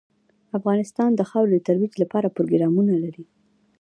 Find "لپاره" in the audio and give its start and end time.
2.03-2.33